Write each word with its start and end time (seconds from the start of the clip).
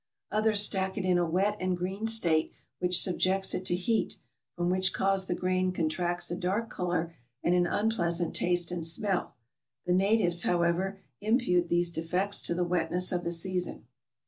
Others 0.31 0.63
stack 0.63 0.97
it 0.97 1.05
in 1.05 1.19
a 1.19 1.25
wet 1.29 1.55
and 1.59 1.77
green 1.77 2.07
state, 2.07 2.51
which 2.79 2.99
subjects 2.99 3.53
it 3.53 3.65
to 3.65 3.75
heat, 3.75 4.15
from 4.55 4.71
which 4.71 4.93
cause 4.93 5.27
the 5.27 5.35
grain 5.35 5.71
contracts 5.71 6.31
a 6.31 6.35
dark 6.35 6.71
color 6.71 7.13
and 7.43 7.53
an 7.53 7.67
unpleasant 7.67 8.33
taste 8.35 8.71
and 8.71 8.83
smell. 8.83 9.35
The 9.85 9.93
natives, 9.93 10.41
however, 10.41 10.99
impute 11.19 11.69
these 11.69 11.91
defects 11.91 12.41
to 12.47 12.55
the 12.55 12.63
wetness 12.63 13.11
of 13.11 13.23
the 13.23 13.29
season. 13.29 13.85